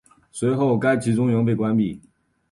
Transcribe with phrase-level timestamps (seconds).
[0.31, 2.01] 随后该集中营被关闭。